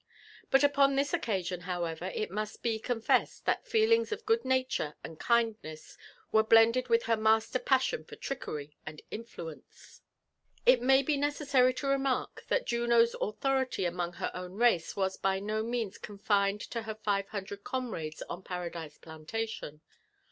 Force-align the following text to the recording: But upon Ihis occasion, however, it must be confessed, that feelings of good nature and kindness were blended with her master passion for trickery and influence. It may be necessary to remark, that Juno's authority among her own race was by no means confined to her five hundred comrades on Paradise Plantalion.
But 0.49 0.63
upon 0.63 0.95
Ihis 0.95 1.13
occasion, 1.13 1.59
however, 1.61 2.05
it 2.15 2.31
must 2.31 2.63
be 2.63 2.79
confessed, 2.79 3.45
that 3.45 3.67
feelings 3.67 4.11
of 4.11 4.25
good 4.25 4.43
nature 4.43 4.95
and 5.03 5.19
kindness 5.19 5.95
were 6.31 6.41
blended 6.41 6.87
with 6.87 7.03
her 7.03 7.15
master 7.15 7.59
passion 7.59 8.03
for 8.03 8.15
trickery 8.15 8.75
and 8.83 9.03
influence. 9.11 10.01
It 10.65 10.81
may 10.81 11.03
be 11.03 11.17
necessary 11.17 11.75
to 11.75 11.87
remark, 11.87 12.43
that 12.47 12.65
Juno's 12.65 13.13
authority 13.21 13.85
among 13.85 14.13
her 14.13 14.31
own 14.33 14.53
race 14.53 14.95
was 14.95 15.17
by 15.17 15.39
no 15.39 15.61
means 15.61 15.99
confined 15.99 16.61
to 16.61 16.81
her 16.81 16.95
five 16.95 17.27
hundred 17.27 17.63
comrades 17.63 18.23
on 18.23 18.41
Paradise 18.41 18.97
Plantalion. 18.97 19.81